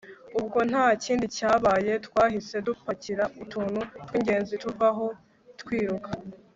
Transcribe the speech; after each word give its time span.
ubwo 0.39 0.59
ntakindi 0.69 1.25
cyabaye, 1.37 1.91
twahise 2.05 2.55
dupakira 2.67 3.23
utuntu 3.43 3.79
twingenzi 4.05 4.53
tuvaho 4.63 5.05
twiruka 5.61 6.09